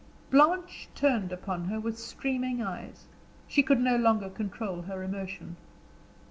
[0.31, 3.05] Blanche turned upon her with streaming eyes;
[3.47, 5.57] she could no longer control her emotion.